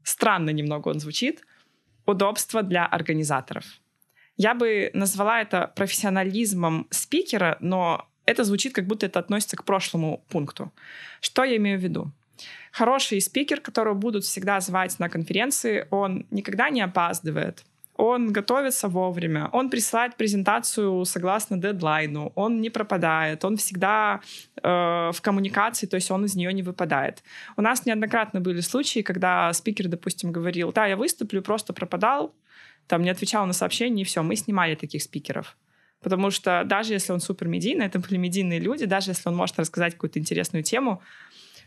странно 0.02 0.50
немного 0.50 0.88
он 0.88 0.98
звучит, 0.98 1.44
удобство 2.06 2.62
для 2.62 2.86
организаторов. 2.86 3.64
Я 4.36 4.54
бы 4.54 4.90
назвала 4.94 5.40
это 5.40 5.72
профессионализмом 5.74 6.86
спикера, 6.90 7.56
но 7.60 8.08
это 8.28 8.44
звучит, 8.44 8.74
как 8.74 8.86
будто 8.86 9.06
это 9.06 9.18
относится 9.18 9.56
к 9.56 9.64
прошлому 9.64 10.22
пункту. 10.28 10.70
Что 11.20 11.44
я 11.44 11.56
имею 11.56 11.78
в 11.78 11.82
виду? 11.82 12.12
Хороший 12.72 13.20
спикер, 13.20 13.60
которого 13.60 13.94
будут 13.94 14.24
всегда 14.24 14.60
звать 14.60 14.98
на 15.00 15.08
конференции, 15.08 15.86
он 15.90 16.26
никогда 16.30 16.70
не 16.70 16.82
опаздывает, 16.82 17.64
он 17.96 18.32
готовится 18.32 18.88
вовремя, 18.88 19.48
он 19.52 19.70
присылает 19.70 20.16
презентацию 20.16 21.04
согласно 21.04 21.56
дедлайну, 21.56 22.32
он 22.36 22.60
не 22.60 22.70
пропадает, 22.70 23.44
он 23.44 23.56
всегда 23.56 24.20
э, 24.62 25.10
в 25.12 25.20
коммуникации, 25.20 25.88
то 25.88 25.96
есть 25.96 26.10
он 26.10 26.24
из 26.24 26.36
нее 26.36 26.52
не 26.52 26.62
выпадает. 26.62 27.24
У 27.56 27.62
нас 27.62 27.86
неоднократно 27.86 28.40
были 28.40 28.60
случаи, 28.60 29.00
когда 29.02 29.52
спикер, 29.52 29.88
допустим, 29.88 30.30
говорил, 30.32 30.72
да, 30.72 30.86
я 30.86 30.96
выступлю, 30.96 31.42
просто 31.42 31.72
пропадал, 31.72 32.32
там 32.86 33.02
не 33.02 33.10
отвечал 33.10 33.46
на 33.46 33.52
сообщения, 33.52 34.02
и 34.02 34.04
все, 34.04 34.22
мы 34.22 34.36
снимали 34.36 34.76
таких 34.76 35.02
спикеров. 35.02 35.56
Потому 36.00 36.30
что 36.30 36.62
даже 36.64 36.92
если 36.92 37.12
он 37.12 37.20
супер 37.20 37.48
медийный, 37.48 37.86
это 37.86 37.98
были 37.98 38.16
медийные 38.16 38.60
люди, 38.60 38.86
даже 38.86 39.10
если 39.10 39.28
он 39.28 39.36
может 39.36 39.58
рассказать 39.58 39.94
какую-то 39.94 40.18
интересную 40.18 40.62
тему, 40.62 41.02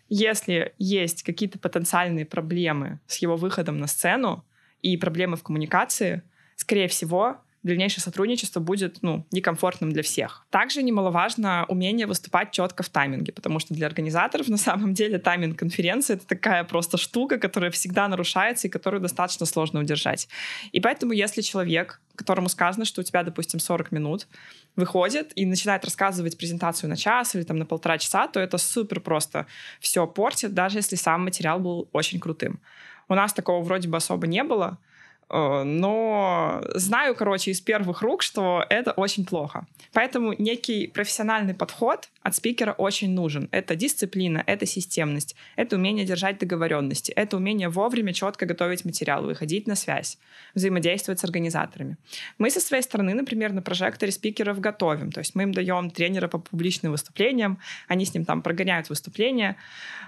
если 0.08 0.74
есть 0.78 1.24
какие-то 1.24 1.60
потенциальные 1.60 2.26
проблемы 2.26 3.00
с 3.08 3.18
его 3.18 3.36
выходом 3.36 3.78
на 3.80 3.88
сцену 3.88 4.46
и 4.82 4.98
проблемы 4.98 5.38
в 5.38 5.44
коммуникации, 5.44 6.24
скорее 6.56 6.88
всего, 6.88 7.38
дальнейшее 7.64 8.02
сотрудничество 8.02 8.60
будет 8.60 9.02
ну, 9.02 9.26
некомфортным 9.32 9.92
для 9.92 10.02
всех. 10.02 10.46
Также 10.50 10.82
немаловажно 10.82 11.66
умение 11.68 12.08
выступать 12.08 12.52
четко 12.52 12.84
в 12.84 12.90
тайминге, 12.90 13.32
потому 13.34 13.60
что 13.60 13.74
для 13.74 13.88
организаторов 13.88 14.48
на 14.48 14.58
самом 14.58 14.94
деле 14.94 15.20
тайминг 15.20 15.60
конференции— 15.60 16.14
это 16.16 16.26
такая 16.26 16.64
просто 16.64 16.98
штука, 16.98 17.38
которая 17.38 17.70
всегда 17.72 18.08
нарушается 18.08 18.68
и 18.68 18.72
которую 18.72 19.02
достаточно 19.02 19.46
сложно 19.46 19.80
удержать. 19.80 20.28
И 20.72 20.80
поэтому 20.80 21.14
если 21.14 21.42
человек, 21.42 22.02
которому 22.16 22.50
сказано, 22.50 22.86
что 22.86 23.02
у 23.02 23.04
тебя, 23.04 23.24
допустим, 23.24 23.60
40 23.60 23.92
минут, 23.92 24.28
выходит 24.76 25.32
и 25.36 25.46
начинает 25.46 25.86
рассказывать 25.86 26.38
презентацию 26.38 26.90
на 26.90 26.98
час 26.98 27.36
или 27.36 27.44
там 27.44 27.58
на 27.58 27.66
полтора 27.66 27.98
часа, 27.98 28.28
то 28.28 28.40
это 28.40 28.58
супер 28.58 29.02
просто 29.02 29.46
все 29.80 30.08
портит, 30.08 30.54
даже 30.54 30.80
если 30.80 30.96
сам 30.96 31.26
материал 31.26 31.60
был 31.60 31.90
очень 31.92 32.20
крутым. 32.20 32.60
У 33.08 33.14
нас 33.14 33.34
такого 33.34 33.64
вроде 33.64 33.88
бы 33.88 33.98
особо 33.98 34.26
не 34.26 34.44
было, 34.44 34.80
но 35.32 36.62
знаю, 36.76 37.16
короче, 37.16 37.52
из 37.52 37.62
первых 37.62 38.02
рук, 38.02 38.22
что 38.22 38.66
это 38.70 38.92
очень 38.92 39.26
плохо. 39.26 39.66
Поэтому 39.94 40.34
некий 40.38 40.88
профессиональный 40.88 41.54
подход 41.54 42.10
от 42.22 42.36
спикера 42.36 42.74
очень 42.74 43.14
нужен. 43.14 43.48
Это 43.52 43.76
дисциплина, 43.76 44.44
это 44.46 44.66
системность, 44.66 45.36
это 45.56 45.76
умение 45.76 46.06
держать 46.06 46.38
договоренности, 46.38 47.12
это 47.12 47.38
умение 47.38 47.70
вовремя 47.70 48.14
четко 48.14 48.46
готовить 48.46 48.86
материал, 48.86 49.24
выходить 49.24 49.68
на 49.68 49.76
связь, 49.76 50.18
взаимодействовать 50.54 51.20
с 51.20 51.24
организаторами. 51.24 51.98
Мы 52.38 52.50
со 52.50 52.60
своей 52.60 52.84
стороны, 52.84 53.14
например, 53.14 53.54
на 53.54 53.62
прожекторе 53.62 54.12
спикеров 54.12 54.60
готовим. 54.60 55.12
То 55.12 55.20
есть 55.20 55.36
мы 55.36 55.44
им 55.44 55.54
даем 55.54 55.90
тренера 55.90 56.28
по 56.28 56.40
публичным 56.40 56.92
выступлениям, 56.92 57.60
они 57.88 58.06
с 58.06 58.14
ним 58.14 58.26
там 58.26 58.42
прогоняют 58.42 58.90
выступления. 58.90 59.58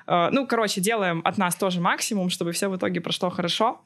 Э, 0.08 0.30
ну, 0.32 0.48
короче, 0.48 0.82
делаем 0.82 1.22
от 1.24 1.38
нас 1.38 1.56
тоже 1.56 1.82
максимум, 1.82 2.30
чтобы 2.30 2.52
все 2.52 2.70
в 2.70 2.78
итоге 2.78 3.02
прошло 3.02 3.30
хорошо. 3.30 3.82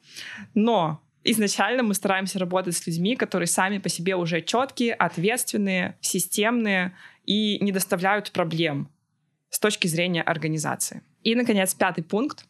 Но 0.54 1.00
изначально 1.24 1.82
мы 1.82 1.94
стараемся 1.94 2.38
работать 2.38 2.76
с 2.76 2.86
людьми, 2.86 3.16
которые 3.16 3.46
сами 3.46 3.78
по 3.78 3.88
себе 3.88 4.16
уже 4.16 4.40
четкие, 4.42 4.94
ответственные, 4.94 5.96
системные 6.00 6.94
и 7.24 7.58
не 7.62 7.72
доставляют 7.72 8.32
проблем 8.32 8.88
с 9.50 9.58
точки 9.58 9.86
зрения 9.86 10.22
организации. 10.22 11.02
И, 11.22 11.34
наконец, 11.34 11.74
пятый 11.74 12.02
пункт, 12.02 12.46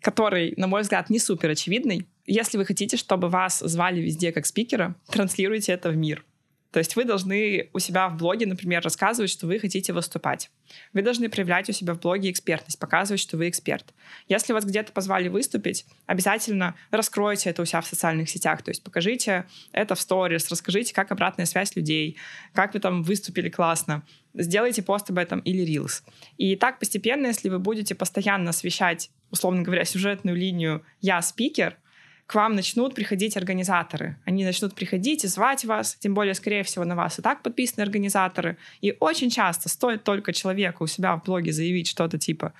который, 0.00 0.54
на 0.56 0.66
мой 0.66 0.82
взгляд, 0.82 1.10
не 1.10 1.18
супер 1.18 1.50
очевидный. 1.50 2.06
Если 2.26 2.58
вы 2.58 2.64
хотите, 2.64 2.96
чтобы 2.96 3.28
вас 3.28 3.58
звали 3.58 4.00
везде 4.00 4.32
как 4.32 4.46
спикера, 4.46 4.94
транслируйте 5.10 5.72
это 5.72 5.90
в 5.90 5.96
мир. 5.96 6.24
То 6.70 6.80
есть 6.80 6.96
вы 6.96 7.04
должны 7.04 7.70
у 7.72 7.78
себя 7.78 8.08
в 8.08 8.16
блоге, 8.16 8.46
например, 8.46 8.82
рассказывать, 8.82 9.30
что 9.30 9.46
вы 9.46 9.58
хотите 9.58 9.94
выступать. 9.94 10.50
Вы 10.92 11.00
должны 11.00 11.30
проявлять 11.30 11.70
у 11.70 11.72
себя 11.72 11.94
в 11.94 12.00
блоге 12.00 12.30
экспертность, 12.30 12.78
показывать, 12.78 13.20
что 13.20 13.38
вы 13.38 13.48
эксперт. 13.48 13.94
Если 14.28 14.52
вас 14.52 14.66
где-то 14.66 14.92
позвали 14.92 15.28
выступить, 15.28 15.86
обязательно 16.06 16.74
раскройте 16.90 17.48
это 17.50 17.62
у 17.62 17.64
себя 17.64 17.80
в 17.80 17.86
социальных 17.86 18.28
сетях. 18.28 18.62
То 18.62 18.70
есть 18.70 18.82
покажите 18.82 19.46
это 19.72 19.94
в 19.94 20.00
сторис, 20.00 20.50
расскажите, 20.50 20.92
как 20.92 21.10
обратная 21.10 21.46
связь 21.46 21.74
людей, 21.74 22.18
как 22.52 22.74
вы 22.74 22.80
там 22.80 23.02
выступили 23.02 23.48
классно. 23.48 24.02
Сделайте 24.34 24.82
пост 24.82 25.08
об 25.08 25.18
этом 25.18 25.40
или 25.40 25.62
рилс. 25.62 26.02
И 26.36 26.54
так 26.54 26.78
постепенно, 26.78 27.28
если 27.28 27.48
вы 27.48 27.58
будете 27.58 27.94
постоянно 27.94 28.50
освещать, 28.50 29.10
условно 29.30 29.62
говоря, 29.62 29.84
сюжетную 29.86 30.36
линию 30.36 30.84
«я 31.00 31.22
спикер», 31.22 31.78
к 32.28 32.34
вам 32.34 32.54
начнут 32.54 32.94
приходить 32.94 33.38
организаторы. 33.38 34.18
Они 34.26 34.44
начнут 34.44 34.74
приходить 34.74 35.24
и 35.24 35.28
звать 35.28 35.64
вас, 35.64 35.94
тем 35.94 36.12
более, 36.12 36.34
скорее 36.34 36.62
всего, 36.62 36.84
на 36.84 36.94
вас 36.94 37.18
и 37.18 37.22
так 37.22 37.42
подписаны 37.42 37.82
организаторы. 37.82 38.58
И 38.82 38.94
очень 39.00 39.30
часто 39.30 39.70
стоит 39.70 40.04
только 40.04 40.34
человеку 40.34 40.84
у 40.84 40.86
себя 40.86 41.16
в 41.16 41.24
блоге 41.24 41.52
заявить 41.52 41.88
что-то 41.88 42.18
типа 42.18 42.52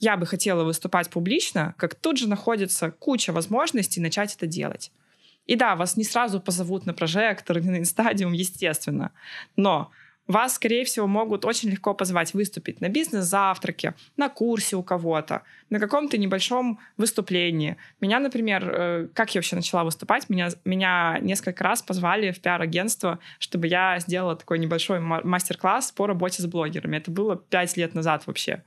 «я 0.00 0.16
бы 0.16 0.26
хотела 0.26 0.64
выступать 0.64 1.10
публично», 1.10 1.76
как 1.78 1.94
тут 1.94 2.18
же 2.18 2.28
находится 2.28 2.90
куча 2.90 3.32
возможностей 3.32 4.00
начать 4.00 4.34
это 4.34 4.48
делать. 4.48 4.90
И 5.46 5.54
да, 5.54 5.76
вас 5.76 5.96
не 5.96 6.02
сразу 6.02 6.40
позовут 6.40 6.84
на 6.84 6.92
прожектор 6.92 7.62
на 7.62 7.78
инстадиум, 7.78 8.32
естественно, 8.32 9.12
но 9.54 9.92
вас, 10.28 10.54
скорее 10.56 10.84
всего, 10.84 11.06
могут 11.06 11.44
очень 11.46 11.70
легко 11.70 11.94
позвать 11.94 12.34
выступить 12.34 12.80
на 12.82 12.88
бизнес-завтраке, 12.88 13.94
на 14.16 14.28
курсе 14.28 14.76
у 14.76 14.82
кого-то, 14.82 15.42
на 15.70 15.80
каком-то 15.80 16.18
небольшом 16.18 16.78
выступлении. 16.98 17.78
Меня, 18.00 18.20
например, 18.20 18.70
э, 18.70 19.08
как 19.14 19.34
я 19.34 19.38
вообще 19.38 19.56
начала 19.56 19.84
выступать, 19.84 20.28
меня, 20.28 20.50
меня 20.66 21.18
несколько 21.22 21.64
раз 21.64 21.82
позвали 21.82 22.30
в 22.30 22.40
пиар-агентство, 22.40 23.18
чтобы 23.38 23.68
я 23.68 23.98
сделала 24.00 24.36
такой 24.36 24.58
небольшой 24.58 25.00
мастер-класс 25.00 25.92
по 25.92 26.06
работе 26.06 26.42
с 26.42 26.46
блогерами. 26.46 26.98
Это 26.98 27.10
было 27.10 27.36
пять 27.36 27.76
лет 27.78 27.94
назад 27.94 28.26
вообще. 28.26 28.62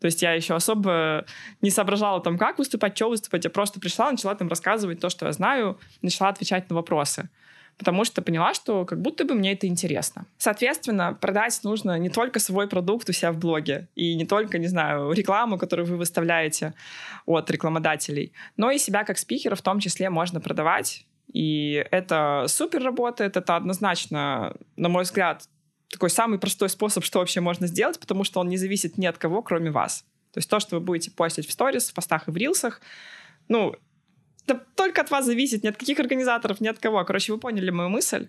То 0.00 0.06
есть 0.06 0.20
я 0.20 0.32
еще 0.32 0.54
особо 0.54 1.24
не 1.62 1.70
соображала 1.70 2.20
там, 2.20 2.36
как 2.36 2.58
выступать, 2.58 2.96
что 2.96 3.08
выступать. 3.08 3.44
Я 3.44 3.50
просто 3.50 3.80
пришла, 3.80 4.10
начала 4.10 4.34
там 4.34 4.48
рассказывать 4.48 5.00
то, 5.00 5.08
что 5.08 5.26
я 5.26 5.32
знаю, 5.32 5.78
начала 6.02 6.28
отвечать 6.28 6.68
на 6.68 6.76
вопросы 6.76 7.30
потому 7.82 8.04
что 8.04 8.22
поняла, 8.22 8.54
что 8.54 8.84
как 8.84 9.02
будто 9.02 9.24
бы 9.24 9.34
мне 9.34 9.54
это 9.54 9.66
интересно. 9.66 10.24
Соответственно, 10.38 11.18
продать 11.20 11.58
нужно 11.64 11.98
не 11.98 12.10
только 12.10 12.38
свой 12.38 12.68
продукт 12.68 13.08
у 13.08 13.12
себя 13.12 13.32
в 13.32 13.38
блоге 13.38 13.88
и 13.96 14.14
не 14.14 14.24
только, 14.24 14.58
не 14.58 14.68
знаю, 14.68 15.10
рекламу, 15.10 15.58
которую 15.58 15.86
вы 15.86 15.96
выставляете 15.96 16.74
от 17.26 17.50
рекламодателей, 17.50 18.32
но 18.56 18.70
и 18.70 18.78
себя 18.78 19.02
как 19.02 19.18
спикера 19.18 19.56
в 19.56 19.62
том 19.62 19.80
числе 19.80 20.10
можно 20.10 20.40
продавать. 20.40 21.04
И 21.32 21.84
это 21.90 22.44
супер 22.46 22.84
работает, 22.84 23.36
это 23.36 23.56
однозначно, 23.56 24.54
на 24.76 24.88
мой 24.88 25.02
взгляд, 25.02 25.48
такой 25.90 26.10
самый 26.10 26.38
простой 26.38 26.68
способ, 26.68 27.02
что 27.02 27.18
вообще 27.18 27.40
можно 27.40 27.66
сделать, 27.66 27.98
потому 27.98 28.22
что 28.22 28.38
он 28.38 28.48
не 28.48 28.58
зависит 28.58 28.96
ни 28.96 29.06
от 29.06 29.18
кого, 29.18 29.42
кроме 29.42 29.72
вас. 29.72 30.04
То 30.32 30.38
есть 30.38 30.48
то, 30.48 30.60
что 30.60 30.76
вы 30.76 30.80
будете 30.80 31.10
постить 31.10 31.48
в 31.48 31.52
сторис, 31.52 31.90
в 31.90 31.94
постах 31.94 32.28
и 32.28 32.30
в 32.30 32.36
рилсах, 32.36 32.80
ну, 33.48 33.74
это 34.46 34.64
только 34.74 35.02
от 35.02 35.10
вас 35.10 35.26
зависит, 35.26 35.62
ни 35.62 35.68
от 35.68 35.76
каких 35.76 35.98
организаторов, 36.00 36.60
ни 36.60 36.68
от 36.68 36.78
кого. 36.78 37.04
Короче, 37.04 37.32
вы 37.32 37.38
поняли 37.38 37.70
мою 37.70 37.88
мысль. 37.88 38.28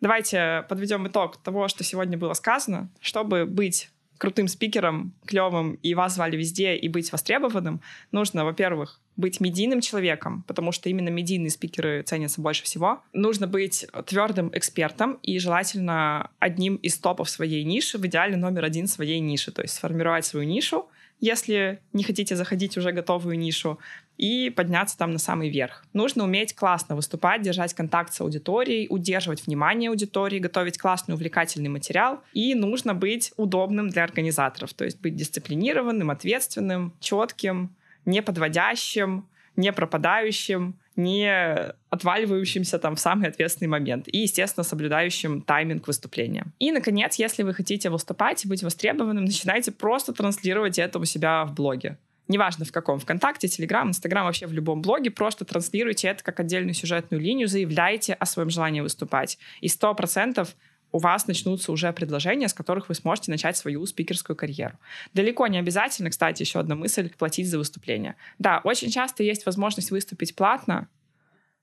Давайте 0.00 0.64
подведем 0.68 1.08
итог 1.08 1.36
того, 1.42 1.68
что 1.68 1.82
сегодня 1.84 2.16
было 2.16 2.34
сказано. 2.34 2.88
Чтобы 3.00 3.46
быть 3.46 3.90
крутым 4.18 4.48
спикером, 4.48 5.14
клевым, 5.26 5.74
и 5.74 5.94
вас 5.94 6.14
звали 6.14 6.36
везде, 6.36 6.76
и 6.76 6.88
быть 6.88 7.10
востребованным, 7.12 7.80
нужно, 8.10 8.44
во-первых, 8.44 9.00
быть 9.16 9.40
медийным 9.40 9.80
человеком, 9.80 10.44
потому 10.46 10.72
что 10.72 10.88
именно 10.88 11.08
медийные 11.08 11.50
спикеры 11.50 12.02
ценятся 12.02 12.40
больше 12.40 12.64
всего. 12.64 13.02
Нужно 13.12 13.46
быть 13.46 13.86
твердым 14.06 14.50
экспертом 14.52 15.18
и 15.22 15.38
желательно 15.38 16.30
одним 16.40 16.76
из 16.76 16.98
топов 16.98 17.30
своей 17.30 17.64
ниши, 17.64 17.96
в 17.98 18.06
идеале 18.06 18.36
номер 18.36 18.64
один 18.64 18.88
своей 18.88 19.20
ниши, 19.20 19.52
то 19.52 19.62
есть 19.62 19.74
сформировать 19.74 20.24
свою 20.24 20.46
нишу, 20.46 20.88
если 21.20 21.80
не 21.92 22.04
хотите 22.04 22.36
заходить 22.36 22.76
уже 22.76 22.92
готовую 22.92 23.38
нишу, 23.38 23.78
и 24.18 24.50
подняться 24.50 24.98
там 24.98 25.12
на 25.12 25.18
самый 25.18 25.48
верх. 25.48 25.84
Нужно 25.92 26.24
уметь 26.24 26.54
классно 26.54 26.96
выступать, 26.96 27.40
держать 27.40 27.72
контакт 27.72 28.12
с 28.12 28.20
аудиторией, 28.20 28.88
удерживать 28.90 29.46
внимание 29.46 29.90
аудитории, 29.90 30.40
готовить 30.40 30.76
классный 30.76 31.14
увлекательный 31.14 31.70
материал. 31.70 32.20
И 32.32 32.54
нужно 32.54 32.94
быть 32.94 33.32
удобным 33.36 33.88
для 33.88 34.04
организаторов, 34.04 34.74
то 34.74 34.84
есть 34.84 35.00
быть 35.00 35.14
дисциплинированным, 35.14 36.10
ответственным, 36.10 36.92
четким, 37.00 37.74
не 38.04 38.20
подводящим, 38.20 39.28
не 39.54 39.72
пропадающим, 39.72 40.78
не 40.96 41.72
отваливающимся 41.90 42.78
там 42.80 42.96
в 42.96 43.00
самый 43.00 43.28
ответственный 43.28 43.68
момент 43.68 44.08
и, 44.08 44.18
естественно, 44.18 44.64
соблюдающим 44.64 45.42
тайминг 45.42 45.86
выступления. 45.86 46.46
И, 46.58 46.72
наконец, 46.72 47.16
если 47.16 47.44
вы 47.44 47.54
хотите 47.54 47.88
выступать 47.88 48.44
и 48.44 48.48
быть 48.48 48.64
востребованным, 48.64 49.24
начинайте 49.24 49.70
просто 49.70 50.12
транслировать 50.12 50.78
это 50.78 50.98
у 50.98 51.04
себя 51.04 51.44
в 51.44 51.54
блоге 51.54 51.98
неважно 52.28 52.64
в 52.64 52.72
каком, 52.72 52.98
ВКонтакте, 52.98 53.48
Телеграм, 53.48 53.88
Инстаграм, 53.88 54.24
вообще 54.24 54.46
в 54.46 54.52
любом 54.52 54.82
блоге, 54.82 55.10
просто 55.10 55.44
транслируйте 55.44 56.08
это 56.08 56.22
как 56.22 56.40
отдельную 56.40 56.74
сюжетную 56.74 57.20
линию, 57.22 57.48
заявляйте 57.48 58.14
о 58.14 58.26
своем 58.26 58.50
желании 58.50 58.80
выступать. 58.80 59.38
И 59.60 59.68
сто 59.68 59.94
процентов 59.94 60.54
у 60.92 60.98
вас 60.98 61.26
начнутся 61.26 61.72
уже 61.72 61.92
предложения, 61.92 62.48
с 62.48 62.54
которых 62.54 62.88
вы 62.88 62.94
сможете 62.94 63.30
начать 63.30 63.56
свою 63.56 63.84
спикерскую 63.86 64.36
карьеру. 64.36 64.78
Далеко 65.12 65.46
не 65.46 65.58
обязательно, 65.58 66.10
кстати, 66.10 66.42
еще 66.42 66.60
одна 66.60 66.74
мысль, 66.74 67.10
платить 67.18 67.48
за 67.48 67.58
выступление. 67.58 68.16
Да, 68.38 68.60
очень 68.64 68.90
часто 68.90 69.22
есть 69.22 69.44
возможность 69.44 69.90
выступить 69.90 70.34
платно, 70.34 70.88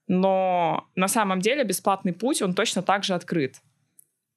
но 0.07 0.88
на 0.95 1.07
самом 1.07 1.39
деле 1.39 1.63
бесплатный 1.63 2.13
путь, 2.13 2.41
он 2.41 2.53
точно 2.53 2.84
так 2.84 3.03
же 3.03 3.15
открыт. 3.15 3.62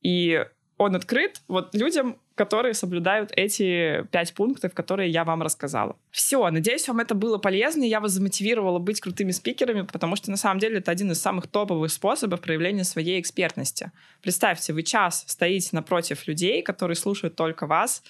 И 0.00 0.44
он 0.78 0.94
открыт 0.94 1.42
вот 1.48 1.74
людям, 1.74 2.18
которые 2.36 2.72
соблюдают 2.72 3.32
эти 3.34 4.06
пять 4.12 4.32
пунктов, 4.32 4.72
которые 4.72 5.10
я 5.10 5.24
вам 5.24 5.42
рассказала. 5.42 5.96
Все, 6.12 6.48
надеюсь, 6.50 6.86
вам 6.86 7.00
это 7.00 7.16
было 7.16 7.36
полезно, 7.38 7.82
и 7.82 7.88
я 7.88 8.00
вас 8.00 8.12
замотивировала 8.12 8.78
быть 8.78 9.00
крутыми 9.00 9.32
спикерами, 9.32 9.82
потому 9.82 10.14
что 10.14 10.30
на 10.30 10.36
самом 10.36 10.60
деле 10.60 10.78
это 10.78 10.92
один 10.92 11.10
из 11.10 11.20
самых 11.20 11.48
топовых 11.48 11.90
способов 11.90 12.40
проявления 12.40 12.84
своей 12.84 13.20
экспертности. 13.20 13.90
Представьте, 14.22 14.72
вы 14.72 14.84
час 14.84 15.24
стоите 15.26 15.70
напротив 15.72 16.28
людей, 16.28 16.62
которые 16.62 16.94
слушают 16.94 17.34
только 17.34 17.66
вас, 17.66 18.04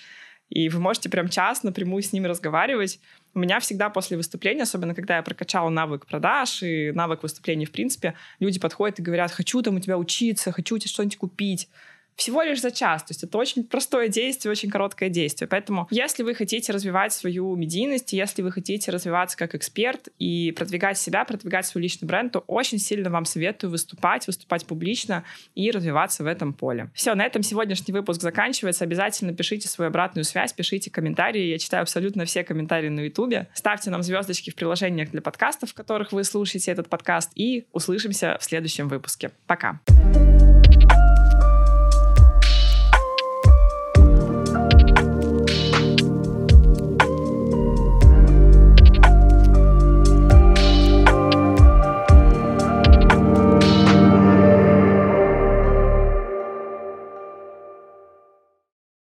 и 0.51 0.69
вы 0.69 0.79
можете 0.79 1.09
прям 1.09 1.29
час 1.29 1.63
напрямую 1.63 2.03
с 2.03 2.13
ними 2.13 2.27
разговаривать. 2.27 3.01
У 3.35 3.39
меня 3.39 3.61
всегда 3.61 3.89
после 3.89 4.19
выступления, 4.19 4.63
особенно 4.63 4.95
когда 4.95 5.17
я 5.17 5.23
прокачала 5.23 5.71
навык 5.71 6.07
продаж 6.07 6.63
и 6.63 6.93
навык 6.93 7.23
выступлений 7.23 7.65
в 7.65 7.73
принципе, 7.73 8.15
люди 8.41 8.61
подходят 8.61 8.99
и 8.99 9.03
говорят, 9.03 9.31
хочу 9.31 9.63
там 9.63 9.77
у 9.77 9.81
тебя 9.81 9.97
учиться, 9.97 10.53
хочу 10.53 10.77
у 10.77 10.79
тебя 10.79 10.91
что-нибудь 10.91 11.17
купить 11.17 11.69
всего 12.19 12.43
лишь 12.43 12.61
за 12.61 12.71
час. 12.71 13.05
То 13.05 13.13
есть 13.13 13.23
это 13.23 13.39
очень 13.39 13.65
простое 13.65 14.09
действие, 14.09 14.51
очень 14.51 14.71
короткое 14.71 15.09
действие. 15.09 15.49
Поэтому 15.49 15.87
если 15.91 16.25
вы 16.25 16.35
хотите 16.35 16.73
развивать 16.73 17.13
свою 17.13 17.55
медийность, 17.55 18.13
если 18.13 18.43
вы 18.43 18.51
хотите 18.51 18.91
развиваться 18.91 19.37
как 19.37 19.55
эксперт 19.55 20.09
и 20.19 20.53
продвигать 20.53 20.99
себя, 20.99 21.25
продвигать 21.25 21.67
свой 21.67 21.83
личный 21.83 22.07
бренд, 22.07 22.33
то 22.33 22.41
очень 22.41 22.79
сильно 22.79 23.09
вам 23.09 23.25
советую 23.25 23.71
выступать, 23.71 24.27
выступать 24.27 24.67
публично 24.67 25.25
и 25.55 25.71
развиваться 25.71 26.25
в 26.25 26.27
этом 26.27 26.53
поле. 26.53 26.91
Все, 26.93 27.15
на 27.15 27.25
этом 27.25 27.43
сегодняшний 27.43 27.95
выпуск 27.95 28.21
заканчивается. 28.21 28.83
Обязательно 28.83 29.33
пишите 29.33 29.69
свою 29.69 29.89
обратную 29.89 30.25
связь, 30.25 30.53
пишите 30.53 30.91
комментарии. 30.91 31.43
Я 31.43 31.59
читаю 31.59 31.83
абсолютно 31.83 32.25
все 32.25 32.43
комментарии 32.43 32.89
на 32.89 33.01
YouTube. 33.01 33.47
Ставьте 33.55 33.91
нам 33.91 34.03
звездочки 34.03 34.51
в 34.51 34.57
приложениях 34.57 35.11
для 35.11 35.23
подкастов, 35.23 35.71
в 35.71 35.75
которых 35.75 36.11
вы 36.11 36.25
слушаете 36.25 36.73
этот 36.73 36.89
подкаст. 36.89 37.31
И 37.37 37.67
услышимся 37.73 38.37
в 38.41 38.45
следующем 38.45 38.89
выпуске. 38.89 39.31
Пока. 39.47 39.79
Пока. 39.87 40.28